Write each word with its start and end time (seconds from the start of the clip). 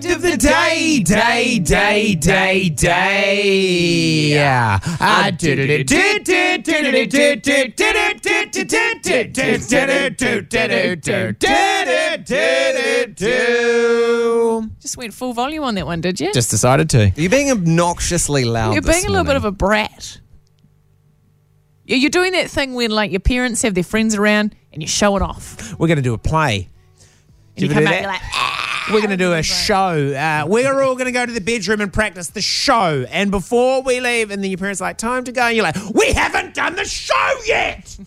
fact 0.00 0.16
of 0.16 0.22
the 0.22 0.36
day, 0.36 1.00
day, 1.00 1.58
day, 1.58 2.14
day, 2.14 2.68
day. 2.68 4.28
Yeah. 4.32 4.78
Ah, 5.00 5.30
Just 14.80 14.96
went 14.96 15.14
full 15.14 15.32
volume 15.32 15.64
on 15.64 15.74
that 15.74 15.86
one, 15.86 16.00
did 16.00 16.20
you? 16.20 16.32
Just 16.32 16.50
decided 16.50 16.88
to. 16.90 17.12
You're 17.16 17.30
being 17.30 17.50
obnoxiously 17.50 18.44
loud. 18.44 18.72
You're 18.72 18.82
this 18.82 18.96
being 18.96 19.06
a 19.06 19.10
little 19.10 19.24
bit 19.24 19.36
of 19.36 19.44
a 19.44 19.52
brat. 19.52 20.20
You- 21.86 21.96
You're 21.96 22.10
doing 22.10 22.32
that 22.32 22.50
thing 22.50 22.74
when 22.74 22.90
like 22.90 23.10
your 23.10 23.20
parents 23.20 23.62
have 23.62 23.74
their 23.74 23.84
friends 23.84 24.14
around 24.14 24.54
and 24.72 24.82
you 24.82 24.88
show 24.88 25.16
it 25.16 25.22
off. 25.22 25.74
We're 25.78 25.88
going 25.88 25.96
to 25.96 26.02
do 26.02 26.14
a 26.14 26.18
play. 26.18 26.68
And 27.56 27.62
you 27.62 27.68
Did 27.68 27.68
we 27.68 27.74
come 27.74 27.82
do 27.84 27.88
out 27.88 27.94
and 27.94 28.02
you're 28.04 28.12
like, 28.12 28.20
"Ah." 28.34 28.37
We're 28.90 29.00
going 29.00 29.10
to 29.10 29.18
do 29.18 29.34
a 29.34 29.42
show. 29.42 30.14
Uh, 30.14 30.46
we're 30.46 30.82
all 30.82 30.94
going 30.94 31.06
to 31.06 31.12
go 31.12 31.26
to 31.26 31.32
the 31.32 31.42
bedroom 31.42 31.82
and 31.82 31.92
practice 31.92 32.28
the 32.28 32.40
show. 32.40 33.04
And 33.10 33.30
before 33.30 33.82
we 33.82 34.00
leave, 34.00 34.30
and 34.30 34.42
then 34.42 34.50
your 34.50 34.56
parents 34.56 34.80
are 34.80 34.84
like, 34.84 34.96
time 34.96 35.24
to 35.24 35.32
go. 35.32 35.42
And 35.42 35.56
you're 35.56 35.64
like, 35.64 35.76
we 35.92 36.12
haven't 36.12 36.54
done 36.54 36.74
the 36.74 36.86
show 36.86 37.32
yet. 37.44 37.98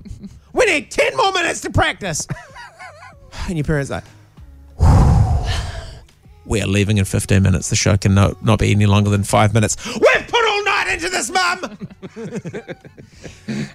we 0.52 0.64
need 0.66 0.90
10 0.90 1.16
more 1.16 1.32
minutes 1.32 1.60
to 1.60 1.70
practice. 1.70 2.26
and 3.48 3.56
your 3.56 3.64
parents 3.64 3.92
are 3.92 4.02
like, 4.02 4.04
we're 6.46 6.66
leaving 6.66 6.98
in 6.98 7.04
15 7.04 7.42
minutes. 7.42 7.70
The 7.70 7.76
show 7.76 7.96
can 7.96 8.14
no, 8.14 8.36
not 8.42 8.58
be 8.58 8.72
any 8.72 8.86
longer 8.86 9.10
than 9.10 9.22
five 9.22 9.54
minutes. 9.54 9.76
We've 9.86 10.28
put 10.28 10.44
all 10.46 10.64
night 10.64 10.94
into 10.94 11.08
this, 11.08 11.30
mum. 11.30 11.78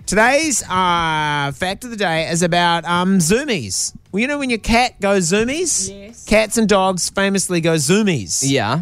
Today's 0.06 0.62
uh, 0.64 1.52
fact 1.54 1.86
of 1.86 1.90
the 1.90 1.98
day 1.98 2.30
is 2.30 2.44
about 2.44 2.86
um, 2.86 3.20
zoomies. 3.20 3.96
Well, 4.12 4.22
you 4.22 4.28
know 4.28 4.40
when 4.40 4.50
your 4.50 4.60
cat 4.60 5.00
goes 5.00 5.32
zoomies? 5.32 5.90
Yes. 5.90 6.26
Cats 6.26 6.58
and 6.58 6.68
dogs 6.68 7.10
famously 7.10 7.62
go 7.62 7.76
zoomies. 7.76 8.44
Yeah. 8.46 8.82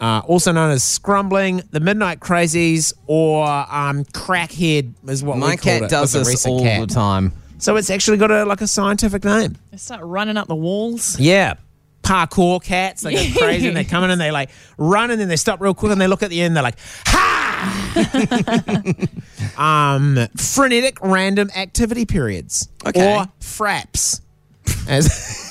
Uh, 0.00 0.22
also 0.26 0.52
known 0.52 0.70
as 0.70 0.82
scrumbling, 0.84 1.62
the 1.70 1.80
midnight 1.80 2.20
crazies, 2.20 2.92
or 3.06 3.44
um, 3.46 4.04
crackhead 4.06 4.92
is 5.08 5.22
what 5.24 5.38
My 5.38 5.50
we 5.50 5.56
cat 5.56 5.82
it. 5.82 5.90
does 5.90 6.14
with 6.14 6.26
this 6.26 6.46
all 6.46 6.62
cat. 6.62 6.88
the 6.88 6.94
time. 6.94 7.32
So 7.58 7.76
it's 7.76 7.90
actually 7.90 8.16
got 8.18 8.30
a 8.30 8.44
like 8.44 8.60
a 8.60 8.68
scientific 8.68 9.24
name. 9.24 9.56
They 9.70 9.76
start 9.76 10.02
running 10.04 10.36
up 10.36 10.46
the 10.48 10.54
walls. 10.56 11.18
Yeah. 11.18 11.54
Parkour 12.02 12.62
cats, 12.62 13.02
they 13.02 13.14
go 13.14 13.38
crazy 13.38 13.68
and 13.68 13.76
they 13.76 13.84
come 13.84 14.04
in 14.04 14.10
and 14.10 14.20
they 14.20 14.30
like 14.30 14.50
run 14.76 15.10
and 15.10 15.20
then 15.20 15.28
they 15.28 15.36
stop 15.36 15.60
real 15.60 15.74
quick 15.74 15.90
and 15.92 16.00
they 16.00 16.06
look 16.06 16.22
at 16.22 16.30
the 16.30 16.40
end, 16.40 16.56
they're 16.56 16.62
like, 16.62 16.78
ha! 17.06 17.94
um, 19.58 20.16
frenetic 20.36 20.98
random 21.02 21.50
activity 21.56 22.06
periods. 22.06 22.68
Okay. 22.86 23.16
Or 23.16 23.26
fraps. 23.40 24.20
As 24.88 25.44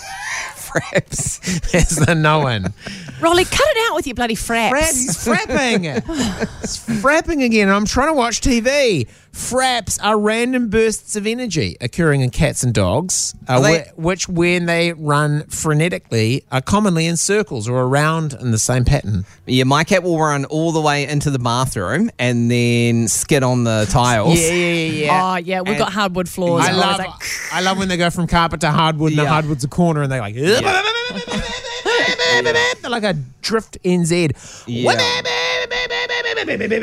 fraps 0.67 1.73
as 1.73 1.89
the 2.05 2.15
known. 2.15 2.73
Rolly, 3.21 3.45
cut 3.45 3.59
it 3.67 3.89
out 3.89 3.95
with 3.95 4.05
your 4.07 4.15
bloody 4.15 4.35
fraps. 4.35 4.71
Fraps, 4.71 4.93
he's 4.93 5.17
frapping. 5.25 5.81
he's 6.61 6.77
frapping 7.01 7.43
again. 7.43 7.69
I'm 7.69 7.85
trying 7.85 8.09
to 8.09 8.13
watch 8.13 8.41
TV. 8.41 9.07
Fraps 9.33 9.99
are 10.03 10.17
random 10.17 10.69
bursts 10.69 11.15
of 11.15 11.27
energy 11.27 11.77
occurring 11.79 12.21
in 12.21 12.31
cats 12.31 12.63
and 12.63 12.73
dogs, 12.73 13.35
uh, 13.47 13.59
they- 13.59 13.81
whi- 13.81 13.91
which, 13.95 14.27
when 14.27 14.65
they 14.65 14.93
run 14.93 15.43
frenetically, 15.43 16.43
are 16.51 16.61
commonly 16.61 17.05
in 17.05 17.17
circles 17.17 17.69
or 17.69 17.81
around 17.83 18.33
in 18.33 18.49
the 18.49 18.57
same 18.57 18.83
pattern. 18.83 19.25
Yeah, 19.45 19.65
my 19.65 19.83
cat 19.83 20.01
will 20.01 20.19
run 20.19 20.45
all 20.45 20.71
the 20.71 20.81
way 20.81 21.07
into 21.07 21.29
the 21.29 21.38
bathroom 21.38 22.09
and 22.17 22.49
then 22.49 23.07
skid 23.07 23.43
on 23.43 23.63
the 23.63 23.85
tiles. 23.91 24.39
Yeah, 24.39 24.49
yeah, 24.53 24.55
yeah. 24.55 25.05
yeah. 25.05 25.21
Oh 25.23 25.35
yeah, 25.35 25.59
we've 25.61 25.69
And 25.69 25.77
got 25.77 25.93
hardwood 25.93 26.27
floors. 26.27 26.65
I 26.65 26.71
and 26.71 26.77
I 26.77 26.79
was 26.79 26.97
love, 26.97 27.07
like, 27.07 27.53
I 27.53 27.61
love 27.61 27.77
when 27.77 27.88
they 27.89 27.97
go 27.97 28.09
from 28.09 28.25
carpet 28.25 28.61
to 28.61 28.71
hardwood, 28.71 29.11
and 29.11 29.19
the 29.19 29.27
hardwood's 29.27 29.63
a 29.63 29.67
corner, 29.67 30.01
and 30.01 30.11
they're 30.11 30.19
like, 30.21 30.33
they're 30.35 30.56
like 32.89 33.03
a 33.03 33.13
drift 33.41 33.77
NZ. 33.83 34.67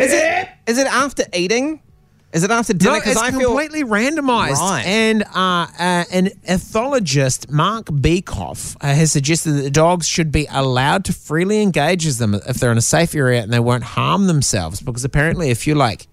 Is 0.00 0.12
it, 0.12 0.48
is 0.66 0.78
it 0.78 0.86
after 0.86 1.24
eating? 1.32 1.80
Is 2.34 2.42
it 2.42 2.50
after 2.50 2.74
dinner? 2.74 2.94
No, 2.94 2.98
it's 2.98 3.16
I 3.16 3.30
feel 3.30 3.50
completely 3.50 3.84
randomized. 3.84 4.58
Right. 4.58 4.84
And 4.84 5.22
uh, 5.22 5.68
uh, 5.78 6.04
an 6.10 6.30
ethologist, 6.48 7.48
Marc 7.48 7.86
Bekoff, 7.86 8.76
uh, 8.80 8.92
has 8.92 9.12
suggested 9.12 9.52
that 9.52 9.62
the 9.62 9.70
dogs 9.70 10.08
should 10.08 10.32
be 10.32 10.48
allowed 10.50 11.04
to 11.04 11.12
freely 11.12 11.62
engage 11.62 12.04
with 12.04 12.18
them 12.18 12.34
if 12.34 12.56
they're 12.56 12.72
in 12.72 12.78
a 12.78 12.82
safe 12.82 13.14
area 13.14 13.40
and 13.40 13.52
they 13.52 13.60
won't 13.60 13.84
harm 13.84 14.26
themselves. 14.26 14.80
Because 14.80 15.04
apparently, 15.04 15.50
if 15.50 15.68
you 15.68 15.76
like, 15.76 16.08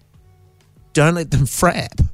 don't 0.92 1.16
let 1.16 1.32
them 1.32 1.40
frap, 1.46 2.06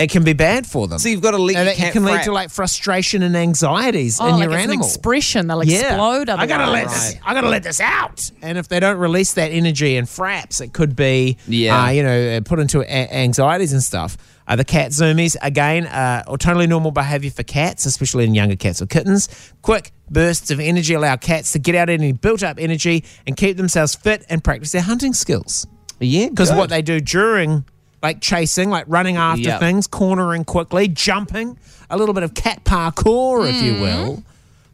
it 0.00 0.10
can 0.10 0.24
be 0.24 0.32
bad 0.32 0.66
for 0.66 0.88
them. 0.88 0.98
so 0.98 1.08
you've 1.08 1.20
got 1.20 1.32
to 1.32 1.38
let 1.38 1.56
and 1.56 1.64
your 1.66 1.72
it 1.74 1.76
cat 1.76 1.92
can 1.92 2.04
lead 2.04 2.22
to 2.24 2.32
like 2.32 2.50
frustration 2.50 3.22
and 3.22 3.36
anxieties 3.36 4.18
oh, 4.20 4.26
in 4.26 4.32
like 4.34 4.42
your 4.44 4.52
it's 4.54 4.62
animal. 4.64 4.84
an 4.84 4.90
expression. 4.90 5.46
They'll 5.46 5.60
explode. 5.60 6.28
I 6.28 6.46
gotta 6.46 6.70
let 6.70 6.86
otherwise. 6.86 7.12
this. 7.14 7.20
I 7.24 7.34
gotta 7.34 7.48
let 7.48 7.62
this 7.62 7.80
out. 7.80 8.30
And 8.42 8.58
if 8.58 8.68
they 8.68 8.80
don't 8.80 8.98
release 8.98 9.34
that 9.34 9.50
energy 9.52 9.96
and 9.96 10.06
fraps, 10.08 10.60
it 10.60 10.72
could 10.72 10.96
be, 10.96 11.36
Yeah. 11.46 11.84
uh, 11.84 11.88
you 11.90 12.02
know, 12.02 12.36
uh, 12.36 12.40
put 12.40 12.58
into 12.58 12.80
a- 12.80 12.84
anxieties 13.14 13.72
and 13.72 13.82
stuff. 13.82 14.16
Uh, 14.48 14.56
the 14.56 14.64
cat 14.64 14.90
zoomies 14.90 15.36
again, 15.42 15.86
uh, 15.86 16.24
are 16.26 16.36
totally 16.36 16.66
normal 16.66 16.90
behavior 16.90 17.30
for 17.30 17.44
cats, 17.44 17.86
especially 17.86 18.24
in 18.24 18.34
younger 18.34 18.56
cats 18.56 18.82
or 18.82 18.86
kittens. 18.86 19.28
Quick 19.62 19.92
bursts 20.10 20.50
of 20.50 20.58
energy 20.58 20.94
allow 20.94 21.14
cats 21.14 21.52
to 21.52 21.58
get 21.60 21.76
out 21.76 21.88
any 21.88 22.10
built-up 22.12 22.56
energy 22.58 23.04
and 23.28 23.36
keep 23.36 23.56
themselves 23.56 23.94
fit 23.94 24.24
and 24.28 24.42
practice 24.42 24.72
their 24.72 24.82
hunting 24.82 25.12
skills. 25.12 25.68
yeah, 26.00 26.28
Because 26.28 26.50
what 26.52 26.68
they 26.68 26.82
do 26.82 27.00
during, 27.00 27.64
like 28.02 28.20
chasing, 28.20 28.70
like 28.70 28.84
running 28.88 29.16
after 29.16 29.42
Yep. 29.42 29.60
things, 29.60 29.86
cornering 29.86 30.44
quickly, 30.44 30.88
jumping, 30.88 31.58
a 31.90 31.96
little 31.96 32.14
bit 32.14 32.22
of 32.22 32.34
cat 32.34 32.64
parkour, 32.64 33.48
if 33.48 33.56
Mm. 33.56 33.62
you 33.62 33.74
will, 33.80 34.22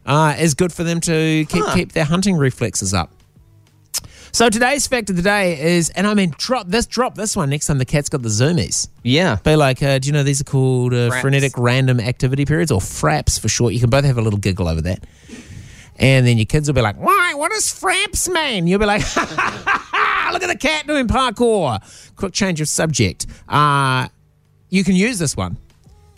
uh, 0.05 0.35
is 0.39 0.53
good 0.53 0.71
for 0.71 0.83
them 0.83 1.01
to 1.01 1.45
keep 1.49 1.63
Huh. 1.65 1.73
keep 1.75 1.91
their 1.93 2.05
hunting 2.05 2.37
reflexes 2.37 2.93
up. 2.93 3.11
So 4.31 4.49
today's 4.49 4.85
fact 4.85 5.09
of 5.09 5.15
the 5.15 5.21
day 5.23 5.59
is, 5.59 5.89
and 5.91 6.05
I 6.05 6.13
mean, 6.13 6.33
drop 6.37 6.67
this, 6.67 6.85
drop 6.85 7.15
this 7.15 7.35
one 7.35 7.49
next 7.49 7.65
time 7.65 7.79
the 7.79 7.85
cat's 7.85 8.07
got 8.09 8.21
the 8.21 8.29
zoomies. 8.29 8.87
yeah. 9.03 9.37
Be 9.43 9.55
like, 9.55 9.81
uh, 9.81 9.97
do 9.99 10.07
you 10.07 10.13
know 10.13 10.21
these 10.23 10.41
are 10.41 10.43
called 10.43 10.93
uh, 10.93 11.09
frenetic 11.21 11.53
random 11.57 11.99
activity 11.99 12.45
periods 12.45 12.69
or 12.71 12.79
fraps 12.79 13.39
for 13.39 13.47
short? 13.49 13.73
You 13.73 13.79
can 13.79 13.89
both 13.89 14.05
have 14.05 14.17
a 14.17 14.21
little 14.21 14.37
giggle 14.39 14.67
over 14.67 14.81
that. 14.81 15.05
And 15.99 16.27
then 16.27 16.37
your 16.37 16.45
kids 16.45 16.67
will 16.67 16.75
be 16.75 16.81
like, 16.81 16.97
why? 16.97 17.33
What 17.35 17.51
does 17.51 17.63
fraps 17.65 18.31
mean? 18.31 18.67
You'll 18.67 18.79
be 18.79 18.85
like, 18.85 19.01
ha, 20.27 20.33
look 20.33 20.43
at 20.43 20.47
the 20.47 20.57
cat 20.57 20.87
doing 20.87 21.07
parkour. 21.07 21.79
Quick 22.15 22.33
change 22.33 22.61
of 22.61 22.67
subject. 22.67 23.25
Uh, 23.47 24.07
you 24.69 24.83
can 24.83 24.95
use 24.95 25.19
this 25.19 25.35
one. 25.35 25.57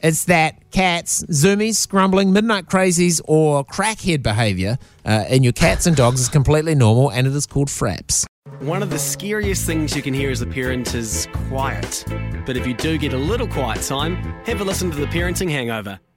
It's 0.02 0.25
that 0.25 0.72
cats, 0.72 1.24
zoomies, 1.25 1.75
scrumbling, 1.75 2.31
midnight 2.31 2.68
crazies, 2.68 3.22
or 3.25 3.66
crackhead 3.66 4.24
behavior 4.24 4.78
uh, 5.06 5.25
in 5.30 5.44
your 5.44 5.52
cats 5.52 5.88
and 5.88 5.96
dogs 5.96 6.22
is 6.22 6.30
completely 6.30 6.74
normal 6.74 7.12
and 7.12 7.28
it 7.28 7.36
is 7.36 7.46
called 7.46 7.68
fraps. 7.68 8.25
One 8.59 8.81
of 8.81 8.90
the 8.90 9.00
scariest 9.00 9.66
things 9.66 9.96
you 9.96 10.02
can 10.02 10.14
hear 10.14 10.31
as 10.31 10.41
a 10.41 10.47
parent 10.47 10.96
is 10.96 11.28
quiet. 11.50 12.06
But 12.46 12.58
if 12.58 12.66
you 12.66 12.74
do 12.74 12.97
get 12.97 13.14
a 13.14 13.18
little 13.18 13.47
quiet 13.47 13.81
time, 13.81 14.16
have 14.46 14.62
a 14.62 14.64
listen 14.64 14.90
to 14.91 14.97
The 14.97 15.06
Parenting 15.08 15.50
Hangover. 15.50 16.00